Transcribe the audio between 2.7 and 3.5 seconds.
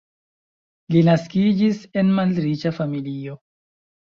familio.